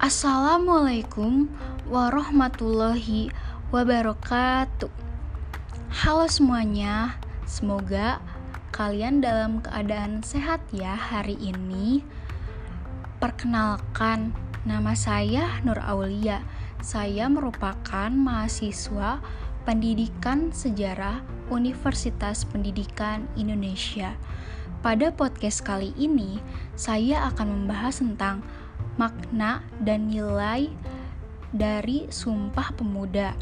Assalamualaikum 0.00 1.44
warahmatullahi 1.84 3.28
wabarakatuh. 3.68 4.88
Halo 5.92 6.24
semuanya, 6.24 7.20
semoga 7.44 8.16
kalian 8.72 9.20
dalam 9.20 9.60
keadaan 9.60 10.24
sehat 10.24 10.64
ya 10.72 10.96
hari 10.96 11.36
ini. 11.36 12.00
Perkenalkan, 13.20 14.32
nama 14.64 14.96
saya 14.96 15.60
Nur 15.68 15.76
Aulia. 15.84 16.48
Saya 16.80 17.28
merupakan 17.28 18.08
mahasiswa 18.08 19.20
Pendidikan 19.68 20.48
Sejarah 20.48 21.20
Universitas 21.52 22.48
Pendidikan 22.48 23.28
Indonesia. 23.36 24.16
Pada 24.80 25.12
podcast 25.12 25.60
kali 25.60 25.92
ini, 26.00 26.40
saya 26.72 27.28
akan 27.28 27.52
membahas 27.52 28.00
tentang 28.00 28.40
makna 29.00 29.64
dan 29.80 30.12
nilai 30.12 30.68
dari 31.56 32.12
Sumpah 32.12 32.76
Pemuda. 32.76 33.32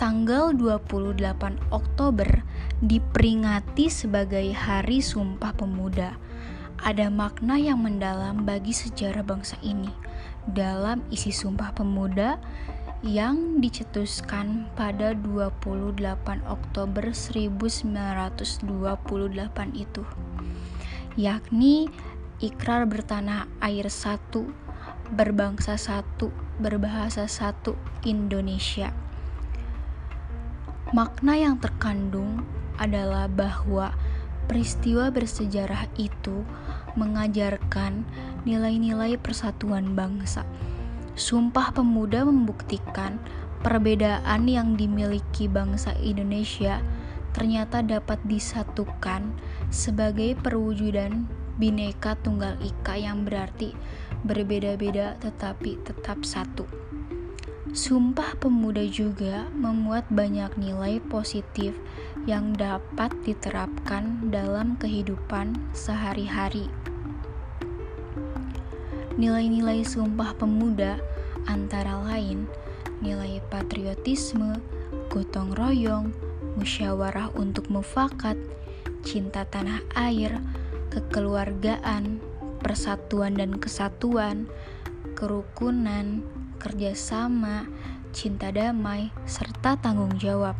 Tanggal 0.00 0.56
28 0.56 1.20
Oktober 1.68 2.40
diperingati 2.80 3.92
sebagai 3.92 4.56
Hari 4.56 5.04
Sumpah 5.04 5.52
Pemuda. 5.52 6.16
Ada 6.80 7.12
makna 7.12 7.60
yang 7.60 7.84
mendalam 7.84 8.48
bagi 8.48 8.72
sejarah 8.72 9.20
bangsa 9.20 9.60
ini. 9.60 9.92
Dalam 10.48 11.04
isi 11.12 11.28
Sumpah 11.28 11.76
Pemuda 11.76 12.40
yang 13.04 13.60
dicetuskan 13.60 14.64
pada 14.72 15.12
28 15.12 15.92
Oktober 16.48 17.04
1928 17.12 18.64
itu 19.76 20.02
yakni 21.20 21.92
ikrar 22.42 22.90
bertanah 22.90 23.46
air 23.62 23.86
satu 23.86 24.50
berbangsa 25.14 25.78
satu 25.78 26.34
berbahasa 26.58 27.30
satu 27.30 27.78
Indonesia. 28.02 28.90
Makna 30.90 31.38
yang 31.38 31.62
terkandung 31.62 32.42
adalah 32.82 33.30
bahwa 33.30 33.94
peristiwa 34.50 35.14
bersejarah 35.14 35.86
itu 35.94 36.42
mengajarkan 36.98 38.02
nilai-nilai 38.42 39.14
persatuan 39.22 39.94
bangsa. 39.94 40.42
Sumpah 41.14 41.70
Pemuda 41.70 42.26
membuktikan 42.26 43.22
perbedaan 43.62 44.50
yang 44.50 44.74
dimiliki 44.74 45.46
bangsa 45.46 45.94
Indonesia 46.02 46.82
ternyata 47.32 47.86
dapat 47.86 48.18
disatukan 48.26 49.30
sebagai 49.70 50.34
perwujudan 50.42 51.30
bineka 51.56 52.16
tunggal 52.20 52.56
ika 52.62 52.96
yang 52.96 53.24
berarti 53.24 53.72
berbeda-beda 54.24 55.18
tetapi 55.20 55.80
tetap 55.82 56.22
satu. 56.22 56.64
Sumpah 57.72 58.36
Pemuda 58.36 58.84
juga 58.84 59.48
memuat 59.56 60.04
banyak 60.12 60.60
nilai 60.60 61.00
positif 61.08 61.72
yang 62.28 62.52
dapat 62.52 63.16
diterapkan 63.24 64.28
dalam 64.28 64.76
kehidupan 64.76 65.56
sehari-hari. 65.72 66.68
Nilai-nilai 69.16 69.88
Sumpah 69.88 70.36
Pemuda 70.36 71.00
antara 71.48 71.96
lain 72.04 72.44
nilai 73.02 73.42
patriotisme, 73.50 74.62
gotong 75.10 75.52
royong, 75.58 76.14
musyawarah 76.54 77.34
untuk 77.34 77.66
mufakat, 77.66 78.38
cinta 79.02 79.42
tanah 79.42 79.82
air, 79.98 80.38
kekeluargaan, 80.92 82.20
persatuan 82.60 83.40
dan 83.40 83.56
kesatuan, 83.56 84.44
kerukunan, 85.16 86.20
kerjasama, 86.60 87.64
cinta 88.12 88.52
damai, 88.52 89.08
serta 89.24 89.80
tanggung 89.80 90.20
jawab. 90.20 90.52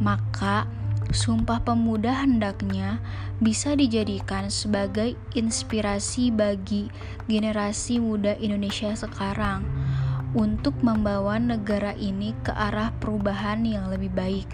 Maka, 0.00 0.64
Sumpah 1.06 1.62
Pemuda 1.62 2.26
hendaknya 2.26 2.98
bisa 3.38 3.78
dijadikan 3.78 4.50
sebagai 4.50 5.14
inspirasi 5.38 6.34
bagi 6.34 6.90
generasi 7.30 8.02
muda 8.02 8.34
Indonesia 8.42 8.90
sekarang 8.90 9.62
untuk 10.34 10.74
membawa 10.82 11.38
negara 11.38 11.94
ini 11.94 12.34
ke 12.42 12.50
arah 12.50 12.90
perubahan 12.98 13.62
yang 13.62 13.86
lebih 13.86 14.10
baik, 14.10 14.50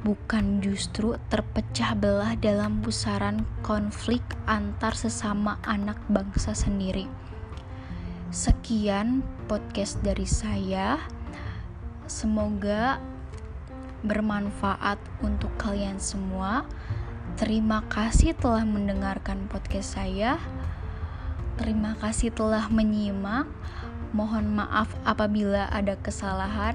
bukan 0.00 0.64
justru 0.64 1.20
terpecah 1.28 1.92
belah 1.92 2.32
dalam 2.40 2.80
pusaran 2.80 3.44
konflik 3.60 4.24
antar 4.48 4.96
sesama 4.96 5.60
anak 5.68 6.00
bangsa 6.08 6.56
sendiri. 6.56 7.04
Sekian 8.32 9.20
podcast 9.44 10.00
dari 10.00 10.24
saya. 10.24 10.96
Semoga 12.08 12.96
bermanfaat 14.00 14.96
untuk 15.20 15.52
kalian 15.60 16.00
semua. 16.00 16.64
Terima 17.36 17.84
kasih 17.92 18.32
telah 18.32 18.64
mendengarkan 18.64 19.48
podcast 19.52 20.00
saya. 20.00 20.40
Terima 21.60 21.92
kasih 22.00 22.32
telah 22.32 22.72
menyimak. 22.72 23.44
Mohon 24.16 24.64
maaf 24.64 24.90
apabila 25.04 25.68
ada 25.68 25.94
kesalahan. 26.00 26.74